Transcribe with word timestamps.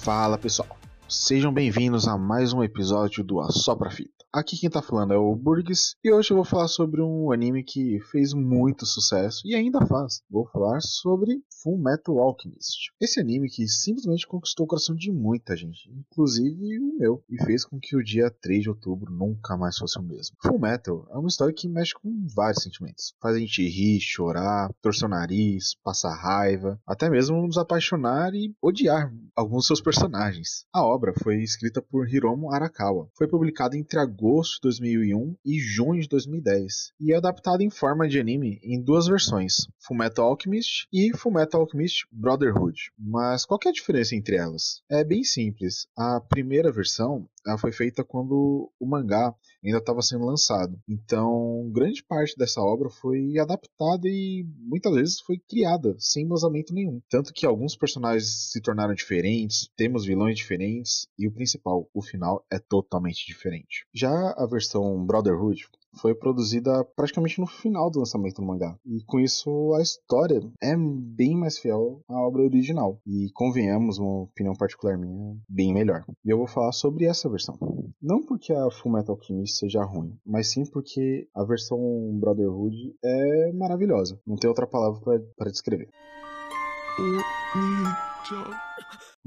Fala 0.00 0.38
pessoal, 0.38 0.68
sejam 1.08 1.52
bem-vindos 1.52 2.06
a 2.06 2.16
mais 2.16 2.52
um 2.52 2.62
episódio 2.62 3.22
do 3.22 3.40
A 3.40 3.50
Só 3.50 3.74
Pra 3.74 3.90
Fita. 3.90 4.17
Aqui 4.30 4.58
quem 4.58 4.68
tá 4.68 4.82
falando 4.82 5.14
é 5.14 5.16
o 5.16 5.34
Burgs 5.34 5.94
e 6.04 6.12
hoje 6.12 6.32
eu 6.32 6.36
vou 6.36 6.44
falar 6.44 6.68
sobre 6.68 7.00
um 7.00 7.32
anime 7.32 7.64
que 7.64 7.98
fez 8.10 8.34
muito 8.34 8.84
sucesso 8.84 9.40
e 9.42 9.54
ainda 9.54 9.86
faz. 9.86 10.20
Vou 10.30 10.46
falar 10.46 10.82
sobre 10.82 11.42
Full 11.62 11.78
Metal 11.78 12.18
Alchemist. 12.18 12.92
Esse 13.00 13.18
anime 13.20 13.48
que 13.48 13.66
simplesmente 13.66 14.26
conquistou 14.26 14.66
o 14.66 14.68
coração 14.68 14.94
de 14.94 15.10
muita 15.10 15.56
gente, 15.56 15.90
inclusive 15.90 16.78
o 16.78 16.98
meu, 16.98 17.24
e 17.26 17.42
fez 17.42 17.64
com 17.64 17.80
que 17.80 17.96
o 17.96 18.04
dia 18.04 18.30
3 18.30 18.64
de 18.64 18.68
outubro 18.68 19.10
nunca 19.10 19.56
mais 19.56 19.78
fosse 19.78 19.98
o 19.98 20.02
mesmo. 20.02 20.36
Full 20.42 20.60
Metal 20.60 21.08
é 21.10 21.16
uma 21.16 21.28
história 21.28 21.54
que 21.54 21.66
mexe 21.66 21.94
com 21.94 22.26
vários 22.36 22.62
sentimentos. 22.62 23.14
Faz 23.22 23.34
a 23.34 23.38
gente 23.38 23.66
rir, 23.66 23.98
chorar, 23.98 24.70
torcer 24.82 25.06
o 25.06 25.10
nariz, 25.10 25.74
passar 25.82 26.14
raiva, 26.14 26.78
até 26.86 27.08
mesmo 27.08 27.46
nos 27.46 27.56
apaixonar 27.56 28.34
e 28.34 28.54
odiar 28.60 29.10
alguns 29.34 29.62
de 29.62 29.68
seus 29.68 29.80
personagens. 29.80 30.66
A 30.70 30.84
obra 30.84 31.14
foi 31.22 31.42
escrita 31.42 31.80
por 31.80 32.06
Hiromu 32.06 32.52
Arakawa. 32.52 33.08
Foi 33.16 33.26
publicada 33.26 33.74
entre 33.74 33.98
agosto 33.98 34.17
de 34.18 34.60
2001 34.62 35.36
e 35.44 35.58
junho 35.58 36.00
de 36.00 36.08
2010 36.08 36.92
e 37.00 37.12
é 37.12 37.16
adaptada 37.16 37.62
em 37.62 37.70
forma 37.70 38.08
de 38.08 38.18
anime 38.18 38.58
em 38.62 38.82
duas 38.82 39.06
versões, 39.06 39.68
Fullmetal 39.78 40.28
Alchemist 40.28 40.86
e 40.92 41.16
Fullmetal 41.16 41.62
Alchemist 41.62 42.06
Brotherhood. 42.10 42.90
Mas 42.98 43.44
qual 43.44 43.58
é 43.66 43.68
a 43.68 43.72
diferença 43.72 44.14
entre 44.14 44.36
elas? 44.36 44.82
É 44.90 45.04
bem 45.04 45.22
simples. 45.22 45.86
A 45.96 46.20
primeira 46.20 46.72
versão 46.72 47.28
ela 47.46 47.58
foi 47.58 47.72
feita 47.72 48.04
quando 48.04 48.70
o 48.78 48.86
mangá 48.86 49.34
ainda 49.64 49.78
estava 49.78 50.02
sendo 50.02 50.24
lançado. 50.24 50.78
Então, 50.88 51.70
grande 51.72 52.02
parte 52.02 52.36
dessa 52.36 52.60
obra 52.60 52.90
foi 52.90 53.38
adaptada 53.38 54.06
e 54.08 54.46
muitas 54.58 54.94
vezes 54.94 55.20
foi 55.20 55.38
criada 55.38 55.96
sem 55.98 56.24
embasamento 56.24 56.74
nenhum. 56.74 57.00
Tanto 57.08 57.32
que 57.32 57.46
alguns 57.46 57.76
personagens 57.76 58.50
se 58.50 58.60
tornaram 58.60 58.94
diferentes, 58.94 59.70
temos 59.76 60.04
vilões 60.04 60.36
diferentes 60.36 61.08
e 61.18 61.26
o 61.26 61.32
principal, 61.32 61.88
o 61.92 62.02
final 62.02 62.44
é 62.50 62.58
totalmente 62.58 63.26
diferente. 63.26 63.86
Já 63.94 64.07
a 64.08 64.46
versão 64.46 65.04
Brotherhood 65.04 65.66
foi 65.98 66.14
produzida 66.14 66.84
praticamente 66.96 67.40
no 67.40 67.46
final 67.46 67.90
do 67.90 67.98
lançamento 67.98 68.36
do 68.36 68.46
mangá. 68.46 68.76
E 68.86 69.02
com 69.04 69.18
isso 69.18 69.74
a 69.74 69.82
história 69.82 70.40
é 70.62 70.76
bem 70.76 71.36
mais 71.36 71.58
fiel 71.58 72.02
à 72.08 72.20
obra 72.20 72.42
original. 72.42 73.00
E 73.06 73.30
convenhamos, 73.34 73.98
uma 73.98 74.22
opinião 74.22 74.54
particular 74.54 74.96
minha, 74.96 75.36
bem 75.48 75.74
melhor. 75.74 76.04
E 76.24 76.30
eu 76.30 76.38
vou 76.38 76.46
falar 76.46 76.72
sobre 76.72 77.04
essa 77.04 77.28
versão. 77.28 77.58
Não 78.00 78.22
porque 78.24 78.52
a 78.52 78.70
Fullmetal 78.70 79.16
Alchemist 79.16 79.58
seja 79.58 79.82
ruim, 79.82 80.16
mas 80.24 80.50
sim 80.52 80.64
porque 80.64 81.28
a 81.34 81.44
versão 81.44 81.78
Brotherhood 82.20 82.94
é 83.04 83.52
maravilhosa. 83.52 84.20
Não 84.26 84.36
tem 84.36 84.48
outra 84.48 84.66
palavra 84.66 85.00
para 85.36 85.50
descrever. 85.50 85.88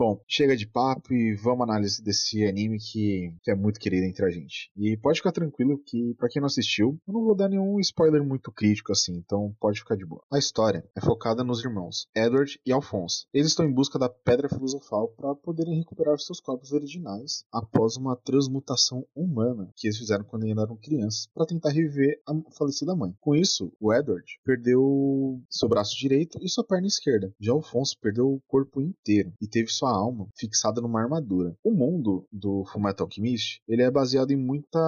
Bom, 0.02 0.20
chega 0.28 0.58
de 0.58 0.66
papo 0.66 1.14
e 1.14 1.36
vamos 1.36 1.62
análise 1.62 2.04
desse 2.04 2.44
anime 2.44 2.80
que, 2.80 3.36
que 3.44 3.52
é 3.52 3.56
muito 3.56 3.80
querido 3.80 4.04
entre 4.04 4.26
a 4.26 4.32
gente. 4.32 4.72
E 4.76 4.98
pode 4.98 5.20
ficar 5.20 5.32
tranquilo 5.32 5.78
que, 5.78 6.16
para 6.16 6.28
quem 6.28 6.40
não 6.40 6.48
assistiu, 6.48 7.00
eu 7.08 7.14
não 7.14 7.24
vou 7.24 7.36
dar 7.36 7.48
nenhum 7.48 7.80
spoiler 7.80 8.24
muito 8.24 8.52
crítico 8.52 8.92
assim, 8.92 9.14
então 9.14 9.56
pode 9.60 9.78
ficar 9.78 9.96
de 9.96 10.04
boa. 10.04 10.24
A 10.34 10.40
história 10.40 10.84
é 10.98 11.02
focada 11.02 11.44
nos 11.44 11.64
irmãos 11.64 12.08
Edward 12.16 12.60
e 12.66 12.72
Alphonse. 12.72 13.28
Eles 13.32 13.50
estão 13.50 13.64
em 13.64 13.72
busca 13.72 14.00
da 14.00 14.10
Pedra 14.10 14.50
Filosofal 14.50 15.10
para 15.10 15.36
poderem 15.36 15.78
recuperar 15.78 16.18
seus 16.18 16.40
corpos 16.40 16.72
originais 16.72 17.46
após 17.54 17.96
uma 17.96 18.16
transmutação 18.16 19.06
humana 19.16 19.72
que 19.76 19.86
eles 19.86 20.00
fizeram 20.00 20.26
quando 20.26 20.46
ainda 20.46 20.64
eram 20.64 20.78
crianças 20.78 21.28
para 21.32 21.46
tentar 21.46 21.70
reviver 21.70 22.20
a 22.28 22.34
falecida 22.58 22.96
mãe. 22.96 23.14
Com 23.20 23.36
isso, 23.36 23.72
o 23.80 23.94
Edward 23.94 24.26
perdeu 24.44 25.40
seu 25.48 25.70
braço 25.70 25.96
direito 25.96 26.40
e 26.42 26.50
sua 26.50 26.66
perna 26.66 26.88
esquerda. 26.88 27.32
Já 27.40 27.52
Alphonse 27.52 27.96
perdeu 28.02 28.26
o 28.28 28.42
corpo 28.48 28.82
inteiro 28.82 29.32
e 29.40 29.48
teve 29.48 29.68
sua 29.68 29.91
alma 29.94 30.28
fixada 30.36 30.82
numa 30.82 31.02
armadura. 31.02 31.56
O 31.64 31.72
mundo 31.72 32.26
do 32.32 32.64
Fullmetal 32.66 33.06
Alchemist, 33.06 33.62
ele 33.68 33.82
é 33.82 33.92
baseado 33.92 34.32
em 34.32 34.38
muita 34.38 34.80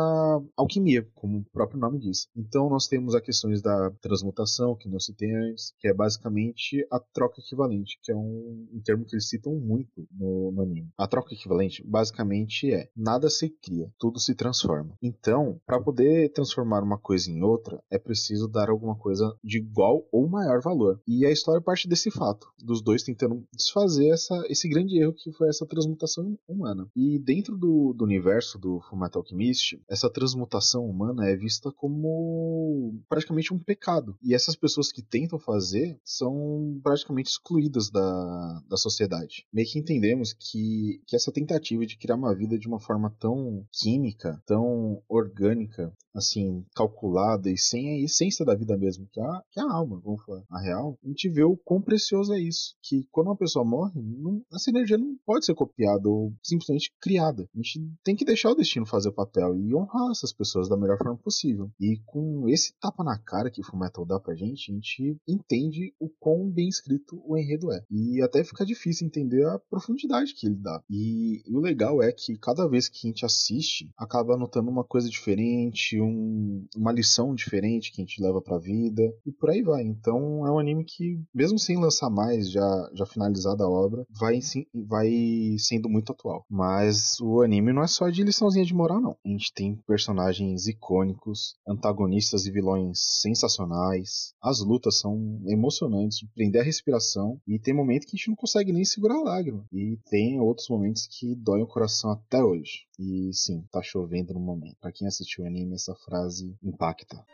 alquimia, 0.56 1.08
como 1.14 1.40
o 1.40 1.46
próprio 1.52 1.80
nome 1.80 2.00
diz. 2.00 2.28
Então 2.36 2.70
nós 2.70 2.88
temos 2.88 3.16
as 3.16 3.22
questões 3.22 3.62
da 3.62 3.92
transmutação, 4.02 4.76
que 4.76 4.90
não 4.90 5.00
citei 5.00 5.34
antes, 5.34 5.74
que 5.80 5.88
é 5.88 5.94
basicamente 5.94 6.86
a 6.92 7.00
troca 7.00 7.40
equivalente, 7.40 8.00
que 8.02 8.12
é 8.12 8.16
um, 8.16 8.68
um 8.74 8.82
termo 8.84 9.06
que 9.06 9.16
eles 9.16 9.30
citam 9.30 9.56
muito 9.56 10.08
no, 10.12 10.52
no 10.52 10.62
anime. 10.62 10.90
A 10.98 11.08
troca 11.08 11.34
equivalente 11.34 11.84
basicamente 11.86 12.72
é 12.72 12.90
nada 12.96 13.30
se 13.30 13.50
cria, 13.50 13.92
tudo 14.00 14.20
se 14.20 14.36
transforma. 14.36 14.96
Então, 15.02 15.60
para 15.66 15.82
poder 15.82 16.32
transformar 16.32 16.84
uma 16.84 16.98
coisa 16.98 17.30
em 17.30 17.44
outra, 17.44 17.82
é 17.90 17.98
preciso 17.98 18.48
dar 18.48 18.70
alguma 18.70 18.96
coisa 18.96 19.36
de 19.44 19.58
igual 19.58 20.08
ou 20.12 20.28
maior 20.28 20.62
valor. 20.62 21.02
E 21.08 21.26
a 21.26 21.32
história 21.32 21.62
parte 21.62 21.88
desse 21.88 22.12
fato, 22.12 22.48
dos 22.60 22.82
dois 22.82 23.04
tentando 23.04 23.44
desfazer 23.54 24.10
essa, 24.10 24.44
esse 24.48 24.68
grande 24.68 24.93
grande 24.94 25.00
erro 25.00 25.14
que 25.14 25.32
foi 25.32 25.50
essa 25.50 25.66
transmutação 25.66 26.38
humana. 26.48 26.88
E 26.96 27.20
dentro 27.20 27.58
do, 27.58 27.94
do 27.94 28.04
universo 28.04 28.60
do 28.60 28.80
Fullmetal 28.82 29.22
Alchemist, 29.22 29.82
essa 29.90 30.10
transmutação 30.10 30.86
humana 30.86 31.28
é 31.28 31.36
vista 31.36 31.72
como 31.72 33.00
praticamente 33.10 33.54
um 33.54 33.60
pecado. 33.60 34.16
E 34.22 34.34
essas 34.34 34.56
pessoas 34.56 34.92
que 34.92 35.02
tentam 35.02 35.40
fazer 35.40 36.00
são 36.04 36.80
praticamente 36.84 37.30
excluídas 37.30 37.90
da, 37.90 38.64
da 38.70 38.78
sociedade. 38.78 39.46
Meio 39.52 39.68
que 39.68 39.80
entendemos 39.80 40.34
que, 40.34 41.02
que 41.08 41.16
essa 41.16 41.32
tentativa 41.32 41.86
de 41.86 41.98
criar 41.98 42.16
uma 42.16 42.36
vida 42.36 42.58
de 42.58 42.68
uma 42.68 42.80
forma 42.80 43.14
tão 43.20 43.66
química, 43.72 44.42
tão 44.46 45.02
orgânica, 45.08 45.94
assim, 46.14 46.64
calculada 46.76 47.50
e 47.50 47.58
sem 47.58 47.90
a 47.90 48.06
essência 48.06 48.46
da 48.46 48.54
vida 48.54 48.78
mesmo, 48.78 49.08
que 49.12 49.20
é 49.20 49.24
a, 49.24 49.44
que 49.52 49.60
é 49.60 49.64
a 49.64 49.72
alma, 49.72 50.00
vamos 50.04 50.24
falar. 50.24 50.44
A 50.50 50.62
real, 50.62 50.98
a 51.04 51.08
gente 51.08 51.30
vê 51.30 51.44
o 51.44 51.58
quão 51.58 51.82
precioso 51.82 52.34
é 52.34 52.40
isso. 52.40 52.76
Que 52.82 53.08
quando 53.12 53.28
uma 53.28 53.36
pessoa 53.36 53.66
morre, 53.66 54.00
não, 54.02 54.44
essa 54.54 54.70
energia 54.74 54.98
não 54.98 55.16
pode 55.26 55.46
ser 55.46 55.54
copiada 55.54 56.08
ou 56.10 56.34
simplesmente 56.44 56.92
criada. 57.00 57.48
A 57.54 57.58
gente 57.58 57.82
tem 58.04 58.16
que 58.16 58.26
deixar 58.26 58.52
o 58.52 58.56
destino 58.56 58.86
fazer 58.86 59.10
o 59.10 59.14
papel 59.14 59.56
e 59.56 59.74
honrar 59.76 60.12
essas 60.12 60.34
pessoas 60.34 60.68
da 60.68 60.78
melhor 60.78 60.98
forma 60.98 61.18
possível. 61.18 61.72
E 61.80 62.00
com 62.06 62.48
esse 62.50 62.74
tapa 62.80 63.04
na 63.04 63.18
cara 63.18 63.50
que 63.50 63.62
o 63.62 63.78
Metal 63.78 64.06
dá 64.06 64.20
pra 64.20 64.36
gente, 64.36 64.72
a 64.72 64.76
gente 64.76 65.18
entende 65.28 65.94
o 66.00 66.10
quão 66.20 66.50
bem 66.50 66.68
escrito 66.68 67.22
o 67.26 67.38
enredo 67.38 67.72
é. 67.72 67.84
E 67.90 68.22
até 68.22 68.44
fica 68.44 68.66
difícil 68.66 69.08
entender 69.08 69.46
a 69.46 69.60
profundidade 69.60 70.34
que 70.34 70.48
ele 70.48 70.56
dá. 70.56 70.82
E, 70.90 71.42
e 71.46 71.56
o 71.56 71.60
legal 71.60 72.02
é 72.02 72.12
que 72.12 72.38
cada 72.38 72.68
vez 72.68 72.88
que 72.88 73.08
a 73.08 73.10
gente 73.10 73.26
assiste, 73.26 73.90
acaba 73.98 74.38
notando 74.38 74.70
uma 74.70 74.84
coisa 74.84 75.10
diferente, 75.10 76.00
um, 76.00 76.66
uma 76.76 76.92
lição 76.92 77.34
diferente 77.34 77.92
que 77.92 78.02
a 78.02 78.06
gente 78.06 78.22
leva 78.22 78.42
pra 78.42 78.58
vida 78.58 79.02
e 79.26 79.32
por 79.32 79.50
aí 79.50 79.62
vai. 79.62 79.84
Então 79.84 80.46
é 80.46 80.52
um 80.52 80.60
anime 80.60 80.86
que, 80.86 81.20
mesmo 81.34 81.58
sem 81.58 81.80
lançar 81.80 82.10
mais, 82.10 82.50
já, 82.50 82.90
já 82.94 83.06
finalizada 83.06 83.64
a 83.64 83.70
obra, 83.70 84.06
vai, 84.10 84.40
vai 84.74 85.10
sendo 85.58 85.90
muito 85.90 86.12
atual. 86.12 86.46
Mas 86.50 87.20
o 87.20 87.42
anime 87.42 87.74
não 87.74 87.84
é 87.84 87.88
só 87.88 88.10
de 88.10 88.24
liçãozinha 88.24 88.66
de 88.66 88.74
moral, 88.74 89.02
não. 89.02 89.18
A 89.26 89.30
gente 89.30 89.54
tem 89.54 89.76
personagens 89.88 90.68
icônicos, 90.68 91.56
antagonistas 91.68 92.46
e 92.46 92.52
vilões 92.52 93.00
sensacionais. 93.22 94.34
As 94.42 94.60
lutas 94.60 95.00
são 95.00 95.42
emocionantes, 95.48 96.20
de 96.20 96.28
prender 96.28 96.62
a 96.62 96.66
respiração. 96.66 97.40
E 97.48 97.60
tem 97.60 97.74
momentos 97.74 98.08
que 98.08 98.16
a 98.16 98.18
gente 98.18 98.30
não 98.30 98.36
consegue 98.36 98.74
nem 98.74 98.86
segurar 98.86 99.16
a 99.16 99.24
lágrima. 99.24 99.66
E 99.72 99.98
tem 100.10 100.40
outros 100.40 100.70
momentos 100.70 101.08
que 101.08 101.36
doem 101.36 101.64
o 101.64 101.68
coração 101.68 102.12
até 102.12 102.44
hoje. 102.44 102.86
E 103.00 103.32
sim, 103.34 103.64
tá 103.72 103.82
chovendo 103.82 104.34
no 104.34 104.40
momento. 104.40 104.78
Pra 104.80 104.92
quem 104.92 105.08
assistiu 105.08 105.44
o 105.44 105.48
anime, 105.48 105.76
essa 105.76 105.96
frase 105.96 106.56
impacta. 106.64 107.26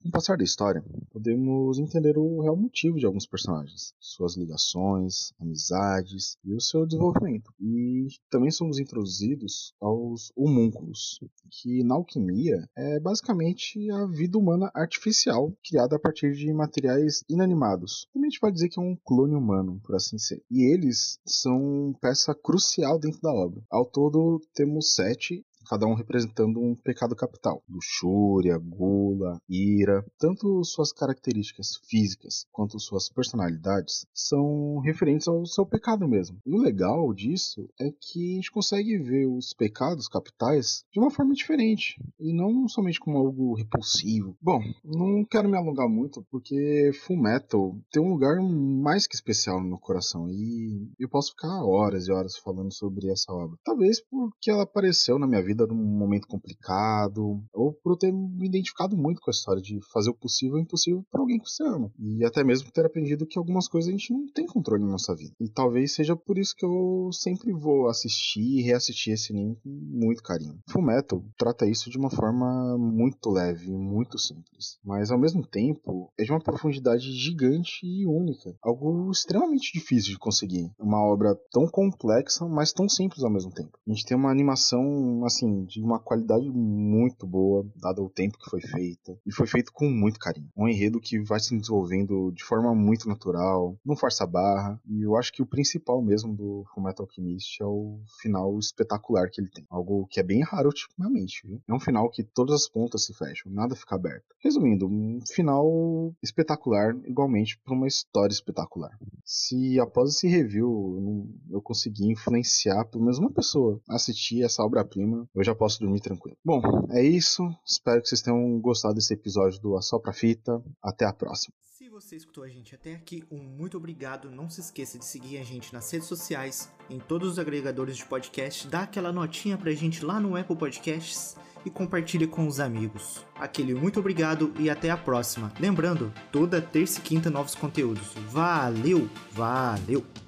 Com 0.00 0.10
o 0.10 0.12
passar 0.12 0.36
da 0.36 0.44
história, 0.44 0.84
podemos 1.10 1.76
entender 1.78 2.16
o 2.16 2.40
real 2.40 2.56
motivo 2.56 2.98
de 2.98 3.04
alguns 3.04 3.26
personagens, 3.26 3.92
suas 3.98 4.36
ligações, 4.36 5.32
amizades 5.40 6.36
e 6.44 6.54
o 6.54 6.60
seu 6.60 6.86
desenvolvimento. 6.86 7.52
E 7.60 8.06
também 8.30 8.50
somos 8.50 8.78
introduzidos 8.78 9.74
aos 9.80 10.30
homúnculos, 10.36 11.18
que 11.50 11.82
na 11.82 11.96
alquimia 11.96 12.68
é 12.76 13.00
basicamente 13.00 13.90
a 13.90 14.06
vida 14.06 14.38
humana 14.38 14.70
artificial 14.72 15.52
criada 15.68 15.96
a 15.96 16.00
partir 16.00 16.32
de 16.32 16.52
materiais 16.52 17.24
inanimados. 17.28 18.06
Também 18.12 18.28
a 18.28 18.30
gente 18.30 18.40
pode 18.40 18.54
dizer 18.54 18.68
que 18.68 18.78
é 18.78 18.82
um 18.82 18.96
clone 19.04 19.34
humano, 19.34 19.80
por 19.82 19.96
assim 19.96 20.16
ser. 20.16 20.40
E 20.48 20.62
eles 20.72 21.18
são 21.26 21.92
peça 22.00 22.32
crucial 22.34 23.00
dentro 23.00 23.20
da 23.20 23.32
obra. 23.32 23.60
Ao 23.68 23.84
todo, 23.84 24.40
temos 24.54 24.94
sete 24.94 25.44
cada 25.68 25.86
um 25.86 25.94
representando 25.94 26.60
um 26.60 26.74
pecado 26.74 27.14
capital: 27.14 27.62
luxúria, 27.68 28.58
gula, 28.58 29.38
ira. 29.48 30.04
Tanto 30.18 30.64
suas 30.64 30.92
características 30.92 31.76
físicas 31.88 32.46
quanto 32.50 32.80
suas 32.80 33.08
personalidades 33.08 34.06
são 34.14 34.78
referentes 34.80 35.28
ao 35.28 35.44
seu 35.44 35.66
pecado 35.66 36.08
mesmo. 36.08 36.38
E 36.46 36.54
o 36.54 36.58
legal 36.60 37.12
disso 37.12 37.68
é 37.80 37.90
que 37.90 38.32
a 38.32 38.36
gente 38.36 38.50
consegue 38.50 38.96
ver 38.98 39.26
os 39.26 39.52
pecados 39.52 40.08
capitais 40.08 40.84
de 40.92 40.98
uma 40.98 41.10
forma 41.10 41.34
diferente 41.34 42.00
e 42.18 42.32
não 42.32 42.66
somente 42.68 43.00
como 43.00 43.18
algo 43.18 43.54
repulsivo. 43.54 44.36
Bom, 44.40 44.60
não 44.84 45.24
quero 45.24 45.48
me 45.48 45.56
alongar 45.56 45.88
muito 45.88 46.24
porque 46.30 46.90
Full 47.04 47.20
Metal 47.20 47.76
tem 47.90 48.02
um 48.02 48.10
lugar 48.10 48.40
mais 48.40 49.06
que 49.06 49.14
especial 49.14 49.60
no 49.60 49.68
meu 49.68 49.78
coração 49.78 50.28
e 50.30 50.90
eu 50.98 51.08
posso 51.08 51.30
ficar 51.30 51.62
horas 51.64 52.06
e 52.06 52.12
horas 52.12 52.36
falando 52.36 52.72
sobre 52.72 53.10
essa 53.10 53.32
obra. 53.32 53.58
Talvez 53.64 54.00
porque 54.00 54.50
ela 54.50 54.62
apareceu 54.62 55.18
na 55.18 55.26
minha 55.26 55.42
vida 55.42 55.57
vida 55.58 55.66
num 55.66 55.74
momento 55.74 56.28
complicado, 56.28 57.42
ou 57.52 57.72
por 57.72 57.92
eu 57.92 57.96
ter 57.96 58.12
me 58.12 58.46
identificado 58.46 58.96
muito 58.96 59.20
com 59.20 59.30
a 59.30 59.32
história 59.32 59.60
de 59.60 59.80
fazer 59.92 60.10
o 60.10 60.14
possível 60.14 60.56
e 60.58 60.60
o 60.60 60.62
impossível 60.62 61.04
para 61.10 61.20
alguém 61.20 61.38
que 61.38 61.48
você 61.48 61.64
ama. 61.64 61.90
E 61.98 62.24
até 62.24 62.44
mesmo 62.44 62.70
ter 62.70 62.86
aprendido 62.86 63.26
que 63.26 63.38
algumas 63.38 63.66
coisas 63.66 63.88
a 63.88 63.92
gente 63.92 64.12
não 64.12 64.26
tem 64.32 64.46
controle 64.46 64.84
na 64.84 64.92
nossa 64.92 65.14
vida. 65.14 65.34
E 65.40 65.48
talvez 65.48 65.94
seja 65.94 66.14
por 66.14 66.38
isso 66.38 66.54
que 66.56 66.64
eu 66.64 67.10
sempre 67.12 67.52
vou 67.52 67.88
assistir 67.88 68.40
e 68.40 68.62
reassistir 68.62 69.14
esse 69.14 69.32
anime 69.32 69.56
com 69.56 69.70
muito 69.70 70.22
carinho. 70.22 70.58
Fullmetal 70.68 71.24
trata 71.36 71.66
isso 71.66 71.90
de 71.90 71.98
uma 71.98 72.10
forma 72.10 72.76
muito 72.78 73.30
leve, 73.30 73.70
muito 73.70 74.18
simples, 74.18 74.78
mas 74.84 75.10
ao 75.10 75.18
mesmo 75.18 75.46
tempo 75.46 76.12
é 76.18 76.24
de 76.24 76.30
uma 76.30 76.40
profundidade 76.40 77.10
gigante 77.12 77.84
e 77.84 78.06
única, 78.06 78.54
algo 78.62 79.10
extremamente 79.10 79.72
difícil 79.72 80.12
de 80.12 80.18
conseguir. 80.18 80.70
Uma 80.78 81.02
obra 81.02 81.34
tão 81.50 81.66
complexa, 81.66 82.46
mas 82.46 82.72
tão 82.72 82.88
simples 82.88 83.22
ao 83.22 83.30
mesmo 83.30 83.50
tempo. 83.50 83.78
A 83.86 83.90
gente 83.90 84.04
tem 84.04 84.16
uma 84.16 84.30
animação 84.30 85.24
assim 85.24 85.47
de 85.64 85.82
uma 85.82 85.98
qualidade 85.98 86.50
muito 86.50 87.26
boa, 87.26 87.66
dado 87.76 88.04
o 88.04 88.10
tempo 88.10 88.38
que 88.38 88.50
foi 88.50 88.60
feita, 88.60 89.18
e 89.26 89.32
foi 89.32 89.46
feito 89.46 89.72
com 89.72 89.88
muito 89.88 90.18
carinho. 90.18 90.50
Um 90.56 90.68
enredo 90.68 91.00
que 91.00 91.18
vai 91.20 91.40
se 91.40 91.56
desenvolvendo 91.56 92.30
de 92.32 92.44
forma 92.44 92.74
muito 92.74 93.08
natural, 93.08 93.78
não 93.84 93.96
força 93.96 94.24
a 94.24 94.26
barra, 94.26 94.80
e 94.86 95.02
eu 95.02 95.16
acho 95.16 95.32
que 95.32 95.42
o 95.42 95.46
principal 95.46 96.02
mesmo 96.02 96.34
do 96.34 96.64
Fullmetal 96.74 97.06
Alchemist 97.06 97.62
é 97.62 97.66
o 97.66 98.00
final 98.20 98.58
espetacular 98.58 99.30
que 99.30 99.40
ele 99.40 99.50
tem. 99.50 99.64
Algo 99.68 100.06
que 100.06 100.20
é 100.20 100.22
bem 100.22 100.42
raro 100.42 100.68
ultimamente, 100.68 101.46
viu? 101.46 101.60
É 101.68 101.74
um 101.74 101.80
final 101.80 102.10
que 102.10 102.22
todas 102.22 102.54
as 102.54 102.68
pontas 102.68 103.04
se 103.04 103.14
fecham, 103.14 103.50
nada 103.52 103.74
fica 103.74 103.94
aberto. 103.94 104.34
Resumindo, 104.40 104.86
um 104.86 105.20
final 105.26 106.14
espetacular, 106.22 106.96
igualmente 107.04 107.58
para 107.58 107.74
uma 107.74 107.86
história 107.86 108.32
espetacular. 108.32 108.96
Se 109.24 109.78
após 109.80 110.10
esse 110.10 110.28
review 110.28 111.28
eu 111.50 111.60
conseguir 111.60 112.10
influenciar 112.10 112.84
pelo 112.86 113.04
menos 113.04 113.18
uma 113.18 113.30
pessoa 113.30 113.80
a 113.88 113.96
assistir 113.96 114.42
essa 114.42 114.62
obra-prima, 114.62 115.27
eu 115.34 115.44
já 115.44 115.54
posso 115.54 115.80
dormir 115.80 116.00
tranquilo. 116.00 116.36
Bom, 116.44 116.60
é 116.90 117.02
isso. 117.02 117.42
Espero 117.64 118.00
que 118.02 118.08
vocês 118.08 118.22
tenham 118.22 118.60
gostado 118.60 118.94
desse 118.94 119.14
episódio 119.14 119.60
do 119.60 119.76
A 119.76 119.82
Sopra 119.82 120.12
Fita. 120.12 120.62
Até 120.82 121.04
a 121.04 121.12
próxima. 121.12 121.54
Se 121.78 121.88
você 121.88 122.16
escutou 122.16 122.44
a 122.44 122.48
gente 122.48 122.74
até 122.74 122.94
aqui, 122.94 123.24
um 123.30 123.38
muito 123.38 123.76
obrigado. 123.76 124.30
Não 124.30 124.50
se 124.50 124.60
esqueça 124.60 124.98
de 124.98 125.04
seguir 125.04 125.38
a 125.38 125.44
gente 125.44 125.72
nas 125.72 125.90
redes 125.90 126.08
sociais, 126.08 126.72
em 126.90 126.98
todos 126.98 127.30
os 127.30 127.38
agregadores 127.38 127.96
de 127.96 128.04
podcast, 128.04 128.66
dá 128.68 128.82
aquela 128.82 129.12
notinha 129.12 129.56
pra 129.56 129.70
gente 129.72 130.04
lá 130.04 130.18
no 130.18 130.36
Apple 130.36 130.56
Podcasts 130.56 131.36
e 131.64 131.70
compartilhe 131.70 132.26
com 132.26 132.46
os 132.46 132.60
amigos. 132.60 133.24
Aquele 133.34 133.74
muito 133.74 134.00
obrigado 134.00 134.52
e 134.58 134.68
até 134.68 134.90
a 134.90 134.96
próxima. 134.96 135.52
Lembrando, 135.60 136.12
toda 136.32 136.60
terça 136.60 136.98
e 136.98 137.02
quinta 137.02 137.30
novos 137.30 137.54
conteúdos. 137.54 138.12
Valeu, 138.28 139.08
valeu! 139.30 140.27